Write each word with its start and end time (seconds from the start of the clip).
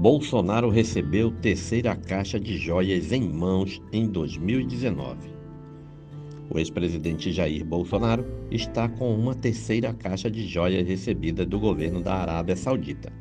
Bolsonaro 0.00 0.70
recebeu 0.70 1.32
terceira 1.32 1.96
caixa 1.96 2.38
de 2.38 2.56
joias 2.56 3.10
em 3.10 3.20
mãos 3.20 3.82
em 3.92 4.06
2019. 4.06 5.28
O 6.48 6.56
ex-presidente 6.56 7.32
Jair 7.32 7.64
Bolsonaro 7.64 8.24
está 8.48 8.88
com 8.88 9.12
uma 9.12 9.34
terceira 9.34 9.92
caixa 9.92 10.30
de 10.30 10.46
joias 10.46 10.86
recebida 10.86 11.44
do 11.44 11.58
governo 11.58 12.00
da 12.00 12.14
Arábia 12.14 12.54
Saudita. 12.54 13.12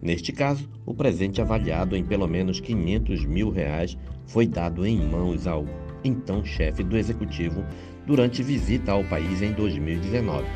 Neste 0.00 0.30
caso, 0.30 0.70
o 0.86 0.94
presente 0.94 1.40
avaliado 1.40 1.96
em 1.96 2.04
pelo 2.04 2.28
menos 2.28 2.60
500 2.60 3.24
mil 3.24 3.50
reais 3.50 3.98
foi 4.24 4.46
dado 4.46 4.86
em 4.86 5.04
mãos 5.04 5.48
ao 5.48 5.66
então 6.04 6.44
chefe 6.44 6.84
do 6.84 6.96
executivo 6.96 7.64
durante 8.06 8.44
visita 8.44 8.92
ao 8.92 9.02
país 9.02 9.42
em 9.42 9.52
2019. 9.54 10.46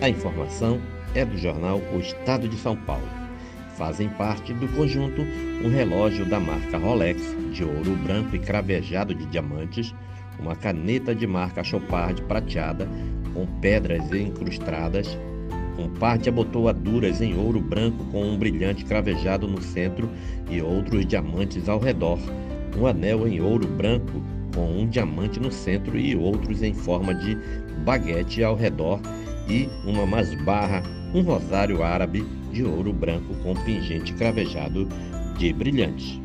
A 0.00 0.08
informação 0.08 0.80
é 1.16 1.24
do 1.24 1.36
jornal 1.36 1.80
O 1.92 1.98
Estado 1.98 2.48
de 2.48 2.56
São 2.56 2.76
Paulo. 2.76 3.29
Fazem 3.80 4.10
parte 4.10 4.52
do 4.52 4.68
conjunto 4.68 5.22
um 5.64 5.70
relógio 5.70 6.26
da 6.26 6.38
marca 6.38 6.76
Rolex, 6.76 7.34
de 7.50 7.64
ouro 7.64 7.96
branco 8.04 8.36
e 8.36 8.38
cravejado 8.38 9.14
de 9.14 9.24
diamantes, 9.24 9.94
uma 10.38 10.54
caneta 10.54 11.14
de 11.14 11.26
marca 11.26 11.64
Chopard 11.64 12.20
prateada, 12.24 12.86
com 13.32 13.46
pedras 13.58 14.12
incrustadas, 14.12 15.16
um 15.78 15.88
par 15.98 16.18
de 16.18 16.28
abotoaduras 16.28 17.22
em 17.22 17.34
ouro 17.34 17.58
branco 17.58 18.04
com 18.12 18.22
um 18.22 18.36
brilhante 18.36 18.84
cravejado 18.84 19.48
no 19.48 19.62
centro 19.62 20.10
e 20.50 20.60
outros 20.60 21.06
diamantes 21.06 21.66
ao 21.66 21.78
redor, 21.78 22.18
um 22.78 22.86
anel 22.86 23.26
em 23.26 23.40
ouro 23.40 23.66
branco 23.66 24.22
com 24.54 24.78
um 24.78 24.86
diamante 24.86 25.40
no 25.40 25.50
centro 25.50 25.96
e 25.98 26.14
outros 26.14 26.62
em 26.62 26.74
forma 26.74 27.14
de 27.14 27.34
baguete 27.82 28.44
ao 28.44 28.54
redor 28.54 29.00
e 29.50 29.68
uma 29.84 30.06
masbarra, 30.06 30.82
um 31.12 31.22
rosário 31.22 31.82
árabe 31.82 32.24
de 32.52 32.62
ouro 32.62 32.92
branco 32.92 33.34
com 33.42 33.54
pingente 33.64 34.12
cravejado 34.14 34.88
de 35.36 35.52
brilhantes. 35.52 36.20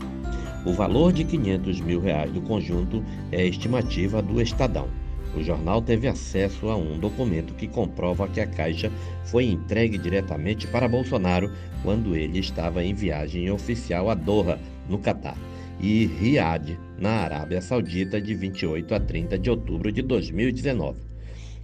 O 0.63 0.73
valor 0.73 1.11
de 1.11 1.23
500 1.23 1.81
mil 1.81 2.00
reais 2.00 2.31
do 2.31 2.41
conjunto 2.41 3.03
é 3.31 3.45
estimativa 3.45 4.22
do 4.22 4.39
Estadão. 4.41 4.88
O 5.35 5.44
jornal 5.44 5.81
teve 5.81 6.08
acesso 6.08 6.69
a 6.69 6.77
um 6.77 6.97
documento 6.97 7.53
que 7.55 7.67
comprova 7.67 8.27
que 8.27 8.39
a 8.39 8.47
caixa 8.47 8.91
foi 9.25 9.45
entregue 9.45 9.97
diretamente 9.97 10.66
para 10.67 10.88
Bolsonaro 10.88 11.52
quando 11.83 12.16
ele 12.16 12.39
estava 12.39 12.83
em 12.83 12.94
viagem 12.94 13.52
oficial 13.52 14.09
a 14.09 14.16
Doha, 14.16 14.59
no 14.88 14.97
Catar, 14.97 15.38
e 15.80 16.05
Riad, 16.05 16.80
na 16.97 17.11
Arábia 17.22 17.61
Saudita, 17.61 18.22
de 18.22 18.33
28 18.33 18.95
a 18.95 19.00
30 19.00 19.38
de 19.38 19.50
outubro 19.50 19.91
de 19.91 20.02
2019. 20.02 21.14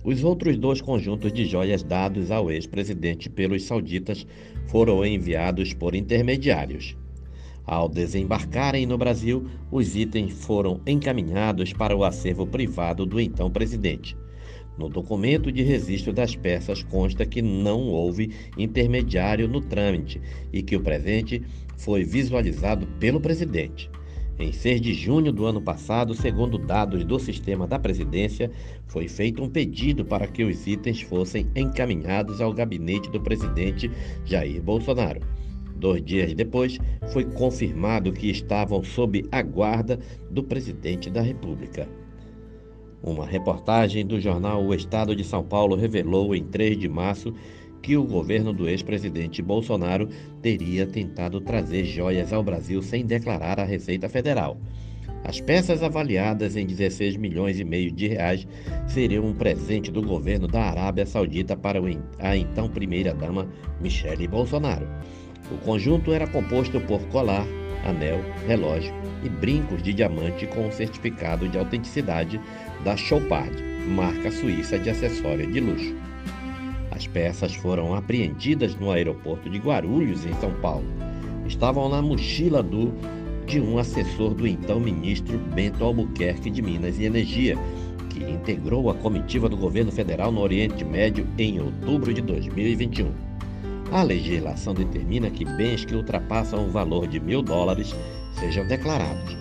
Os 0.04 0.24
outros 0.24 0.58
dois 0.58 0.82
conjuntos 0.82 1.32
de 1.32 1.46
joias 1.46 1.84
dados 1.84 2.32
ao 2.32 2.50
ex-presidente 2.52 3.30
pelos 3.30 3.64
sauditas 3.64 4.26
foram 4.68 5.06
enviados 5.06 5.74
por 5.74 5.94
intermediários. 5.94 6.98
Ao 7.66 7.88
desembarcarem 7.88 8.88
no 8.88 8.98
Brasil, 8.98 9.48
os 9.72 9.96
itens 9.96 10.34
foram 10.34 10.82
encaminhados 10.88 11.72
para 11.72 11.96
o 11.96 12.04
acervo 12.04 12.48
privado 12.48 13.06
do 13.06 13.20
então 13.20 13.52
presidente. 13.52 14.18
No 14.76 14.90
documento 14.90 15.52
de 15.52 15.62
registro 15.62 16.12
das 16.12 16.36
peças 16.36 16.82
consta 16.82 17.24
que 17.24 17.42
não 17.42 17.88
houve 17.90 18.32
intermediário 18.58 19.48
no 19.48 19.62
trâmite 19.62 20.20
e 20.52 20.64
que 20.64 20.76
o 20.76 20.82
presente 20.82 21.44
foi 21.78 22.04
visualizado 22.04 22.88
pelo 23.00 23.22
presidente. 23.22 23.90
Em 24.42 24.52
6 24.52 24.82
de 24.82 24.92
junho 24.96 25.32
do 25.32 25.46
ano 25.46 25.62
passado, 25.62 26.16
segundo 26.16 26.58
dados 26.58 27.06
do 27.06 27.20
sistema 27.20 27.68
da 27.68 27.78
presidência, 27.78 28.50
foi 28.88 29.08
feito 29.08 29.44
um 29.44 29.48
pedido 29.48 30.04
para 30.04 30.26
que 30.26 30.44
os 30.44 30.66
itens 30.66 31.00
fossem 31.00 31.46
encaminhados 31.56 32.42
ao 32.42 32.52
gabinete 32.52 33.08
do 33.12 33.22
presidente 33.22 33.92
Jair 34.26 34.60
Bolsonaro. 34.60 35.20
Dois 35.76 36.04
dias 36.04 36.34
depois, 36.34 36.80
foi 37.14 37.24
confirmado 37.24 38.12
que 38.12 38.32
estavam 38.32 38.84
sob 38.84 39.24
a 39.32 39.44
guarda 39.44 40.00
do 40.32 40.42
presidente 40.44 41.12
da 41.12 41.22
República. 41.22 41.88
Uma 43.04 43.28
reportagem 43.28 44.04
do 44.04 44.20
jornal 44.20 44.66
O 44.66 44.74
Estado 44.74 45.16
de 45.16 45.24
São 45.24 45.44
Paulo 45.44 45.76
revelou 45.76 46.34
em 46.34 46.44
3 46.46 46.80
de 46.80 46.90
março 46.90 47.32
que 47.82 47.98
o 47.98 48.04
governo 48.04 48.54
do 48.54 48.70
ex-presidente 48.70 49.42
Bolsonaro 49.42 50.08
teria 50.42 50.86
tentado 50.86 51.42
trazer 51.42 51.84
joias 51.86 52.32
ao 52.32 52.44
Brasil 52.44 52.82
sem 52.82 53.06
declarar 53.06 53.60
à 53.60 53.64
Receita 53.64 54.08
Federal. 54.08 54.58
As 55.24 55.40
peças 55.40 55.84
avaliadas 55.84 56.56
em 56.56 56.66
16 56.66 57.16
milhões 57.16 57.60
e 57.60 57.64
meio 57.64 57.92
de 57.92 58.08
reais 58.08 58.48
seriam 58.88 59.26
um 59.26 59.34
presente 59.34 59.92
do 59.92 60.02
governo 60.02 60.48
da 60.48 60.64
Arábia 60.64 61.06
Saudita 61.06 61.56
para 61.56 61.80
a 62.20 62.38
então 62.38 62.68
primeira-dama 62.68 63.48
Michele 63.80 64.28
Bolsonaro. 64.28 64.88
O 65.52 65.58
conjunto 65.58 66.12
era 66.12 66.26
composto 66.26 66.80
por 66.82 67.02
colar, 67.08 67.46
anel, 67.86 68.20
relógio 68.48 68.94
e 69.24 69.30
brincos 69.30 69.84
de 69.84 69.94
diamante 69.94 70.48
com 70.48 70.72
certificado 70.72 71.48
de 71.48 71.58
autenticidade 71.58 72.40
da 72.84 72.98
Chopard, 72.98 73.62
marca 73.88 74.32
suíça 74.32 74.80
de 74.80 74.90
acessório 74.90 75.46
de 75.52 75.60
luxo. 75.60 76.11
As 77.02 77.08
peças 77.08 77.56
foram 77.56 77.96
apreendidas 77.96 78.76
no 78.76 78.92
aeroporto 78.92 79.50
de 79.50 79.58
Guarulhos, 79.58 80.24
em 80.24 80.36
São 80.36 80.54
Paulo. 80.62 80.86
Estavam 81.48 81.90
na 81.90 82.00
mochila 82.00 82.62
do, 82.62 82.94
de 83.48 83.60
um 83.60 83.80
assessor 83.80 84.36
do 84.36 84.46
então 84.46 84.80
ministro 84.80 85.40
Bento 85.40 85.84
Albuquerque 85.84 86.52
de 86.52 86.62
Minas 86.62 87.00
e 87.00 87.06
Energia, 87.06 87.58
que 88.08 88.24
integrou 88.24 88.88
a 88.92 88.94
comitiva 88.94 89.50
do 89.50 89.58
governo 89.58 89.92
federal 89.92 90.32
no 90.32 90.42
Oriente 90.42 90.86
Médio 90.86 91.26
em 91.40 91.60
outubro 91.60 92.14
de 92.14 92.22
2021. 92.22 93.12
A 93.92 94.04
legislação 94.04 94.76
determina 94.76 95.32
que 95.32 95.44
bens 95.44 95.84
que 95.84 95.96
ultrapassam 95.96 96.68
o 96.68 96.70
valor 96.70 97.08
de 97.08 97.20
mil 97.20 97.42
dólares 97.42 97.96
sejam 98.40 98.68
declarados. 98.68 99.36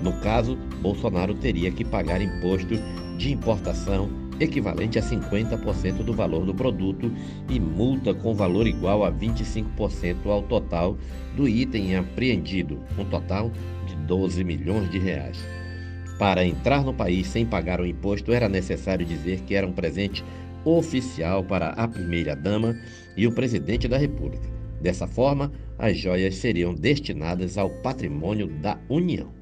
No 0.00 0.12
caso, 0.20 0.56
Bolsonaro 0.80 1.34
teria 1.34 1.72
que 1.72 1.84
pagar 1.84 2.22
imposto 2.22 2.76
de 3.18 3.32
importação 3.32 4.29
equivalente 4.40 4.98
a 4.98 5.02
50% 5.02 6.02
do 6.02 6.12
valor 6.12 6.44
do 6.44 6.54
produto 6.54 7.12
e 7.48 7.60
multa 7.60 8.14
com 8.14 8.34
valor 8.34 8.66
igual 8.66 9.04
a 9.04 9.12
25% 9.12 10.26
ao 10.26 10.42
total 10.42 10.96
do 11.36 11.48
item 11.48 11.94
apreendido, 11.96 12.80
um 12.98 13.04
total 13.04 13.52
de 13.86 13.94
12 14.06 14.42
milhões 14.42 14.90
de 14.90 14.98
reais. 14.98 15.38
Para 16.18 16.44
entrar 16.44 16.84
no 16.84 16.92
país 16.92 17.26
sem 17.26 17.46
pagar 17.46 17.80
o 17.80 17.86
imposto 17.86 18.32
era 18.32 18.48
necessário 18.48 19.06
dizer 19.06 19.40
que 19.40 19.54
era 19.54 19.66
um 19.66 19.72
presente 19.72 20.24
oficial 20.64 21.42
para 21.42 21.68
a 21.70 21.88
primeira-dama 21.88 22.76
e 23.16 23.26
o 23.26 23.32
presidente 23.32 23.88
da 23.88 23.96
República. 23.96 24.48
Dessa 24.80 25.06
forma, 25.06 25.52
as 25.78 25.98
joias 25.98 26.36
seriam 26.36 26.74
destinadas 26.74 27.56
ao 27.58 27.70
patrimônio 27.70 28.46
da 28.46 28.78
União. 28.88 29.39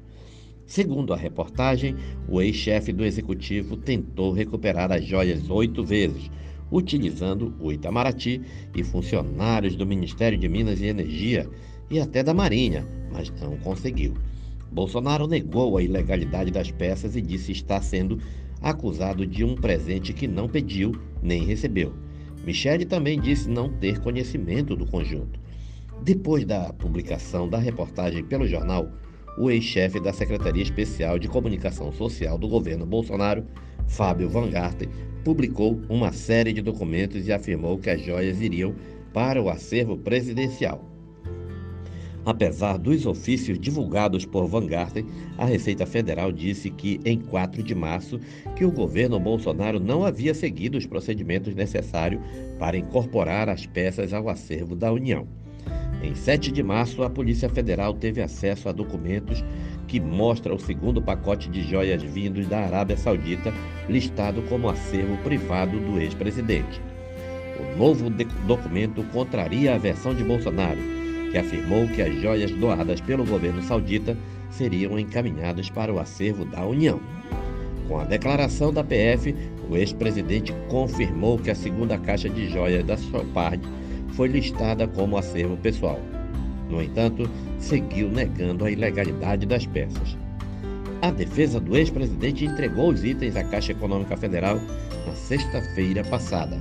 Segundo 0.69 1.15
a 1.15 1.17
reportagem, 1.17 1.95
o 2.27 2.39
ex-chefe 2.39 2.93
do 2.93 3.03
executivo 3.03 3.75
tentou 3.75 4.31
recuperar 4.31 4.91
as 4.91 5.03
joias 5.03 5.49
oito 5.49 5.83
vezes, 5.83 6.29
utilizando 6.71 7.55
o 7.59 7.71
Itamaraty 7.71 8.39
e 8.75 8.83
funcionários 8.83 9.75
do 9.75 9.83
Ministério 9.83 10.37
de 10.37 10.47
Minas 10.47 10.79
e 10.79 10.85
Energia 10.85 11.49
e 11.89 11.99
até 11.99 12.21
da 12.21 12.35
Marinha, 12.35 12.87
mas 13.11 13.31
não 13.41 13.57
conseguiu. 13.57 14.13
Bolsonaro 14.71 15.25
negou 15.25 15.75
a 15.75 15.81
ilegalidade 15.81 16.51
das 16.51 16.69
peças 16.69 17.15
e 17.15 17.21
disse 17.21 17.51
estar 17.51 17.81
sendo 17.81 18.19
acusado 18.61 19.25
de 19.25 19.43
um 19.43 19.55
presente 19.55 20.13
que 20.13 20.27
não 20.27 20.47
pediu 20.47 20.91
nem 21.19 21.45
recebeu. 21.45 21.95
Michele 22.45 22.85
também 22.85 23.19
disse 23.19 23.49
não 23.49 23.73
ter 23.73 23.99
conhecimento 24.01 24.75
do 24.75 24.85
conjunto. 24.85 25.39
Depois 26.03 26.45
da 26.45 26.71
publicação 26.71 27.49
da 27.49 27.57
reportagem 27.57 28.23
pelo 28.23 28.47
jornal 28.47 28.87
o 29.37 29.49
ex-chefe 29.49 29.99
da 29.99 30.11
Secretaria 30.11 30.63
Especial 30.63 31.19
de 31.19 31.27
Comunicação 31.27 31.91
Social 31.91 32.37
do 32.37 32.47
governo 32.47 32.85
Bolsonaro, 32.85 33.45
Fábio 33.87 34.29
Van 34.29 34.49
Garten, 34.49 34.89
publicou 35.23 35.81
uma 35.89 36.11
série 36.11 36.53
de 36.53 36.61
documentos 36.61 37.27
e 37.27 37.33
afirmou 37.33 37.77
que 37.77 37.89
as 37.89 38.01
joias 38.01 38.41
iriam 38.41 38.73
para 39.13 39.41
o 39.41 39.49
acervo 39.49 39.97
presidencial. 39.97 40.89
Apesar 42.25 42.77
dos 42.77 43.05
ofícios 43.05 43.59
divulgados 43.59 44.25
por 44.25 44.45
Van 44.45 44.67
Garten, 44.67 45.05
a 45.37 45.45
Receita 45.45 45.85
Federal 45.85 46.31
disse 46.31 46.69
que, 46.69 46.99
em 47.05 47.17
4 47.19 47.63
de 47.63 47.73
março, 47.73 48.19
que 48.55 48.65
o 48.65 48.71
governo 48.71 49.19
Bolsonaro 49.19 49.79
não 49.79 50.05
havia 50.05 50.33
seguido 50.33 50.77
os 50.77 50.85
procedimentos 50.85 51.55
necessários 51.55 52.21
para 52.59 52.77
incorporar 52.77 53.49
as 53.49 53.65
peças 53.65 54.13
ao 54.13 54.29
acervo 54.29 54.75
da 54.75 54.91
União. 54.91 55.27
Em 56.01 56.15
7 56.15 56.51
de 56.51 56.63
março, 56.63 57.03
a 57.03 57.09
Polícia 57.09 57.49
Federal 57.49 57.93
teve 57.93 58.21
acesso 58.21 58.69
a 58.69 58.71
documentos 58.71 59.43
que 59.87 59.99
mostram 59.99 60.55
o 60.55 60.59
segundo 60.59 61.01
pacote 61.01 61.49
de 61.49 61.61
joias 61.63 62.01
vindos 62.01 62.47
da 62.47 62.59
Arábia 62.59 62.95
Saudita, 62.95 63.53
listado 63.89 64.41
como 64.43 64.69
acervo 64.69 65.17
privado 65.17 65.77
do 65.79 65.99
ex-presidente. 65.99 66.81
O 67.59 67.77
novo 67.77 68.09
documento 68.47 69.03
contraria 69.11 69.75
a 69.75 69.77
versão 69.77 70.15
de 70.15 70.23
Bolsonaro, 70.23 70.79
que 71.31 71.37
afirmou 71.37 71.87
que 71.87 72.01
as 72.01 72.15
joias 72.21 72.51
doadas 72.51 73.01
pelo 73.01 73.25
governo 73.25 73.61
saudita 73.61 74.15
seriam 74.51 74.97
encaminhadas 74.97 75.69
para 75.69 75.93
o 75.93 75.99
acervo 75.99 76.45
da 76.45 76.65
União. 76.65 77.01
Com 77.87 77.99
a 77.99 78.05
declaração 78.05 78.71
da 78.71 78.83
PF, 78.83 79.35
o 79.69 79.75
ex-presidente 79.75 80.53
confirmou 80.69 81.37
que 81.37 81.51
a 81.51 81.55
segunda 81.55 81.97
caixa 81.97 82.29
de 82.29 82.47
joias 82.47 82.85
da 82.85 82.95
Chopard 82.95 83.61
foi 84.13 84.27
listada 84.27 84.87
como 84.87 85.17
acervo 85.17 85.57
pessoal. 85.57 85.99
No 86.69 86.81
entanto, 86.81 87.29
seguiu 87.57 88.09
negando 88.09 88.65
a 88.65 88.71
ilegalidade 88.71 89.45
das 89.45 89.65
peças. 89.65 90.17
A 91.01 91.11
defesa 91.11 91.59
do 91.59 91.75
ex-presidente 91.77 92.45
entregou 92.45 92.89
os 92.89 93.03
itens 93.03 93.35
à 93.35 93.43
Caixa 93.43 93.71
Econômica 93.71 94.17
Federal 94.17 94.59
na 95.07 95.15
sexta-feira 95.15 96.03
passada. 96.03 96.59